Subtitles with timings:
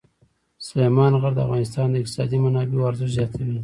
[0.67, 3.57] سلیمان غر د افغانستان د اقتصادي منابعو ارزښت زیاتوي.